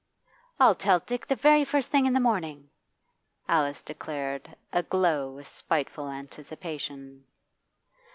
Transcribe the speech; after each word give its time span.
'I'll 0.59 0.73
tell 0.73 0.97
Dick 0.97 1.27
the 1.27 1.35
very 1.35 1.63
first 1.63 1.91
thing 1.91 2.07
in 2.07 2.13
the 2.13 2.19
morning!' 2.19 2.71
Alice 3.47 3.83
declared, 3.83 4.55
aglow 4.73 5.29
with 5.29 5.47
spiteful 5.47 6.09
anticipation. 6.09 7.23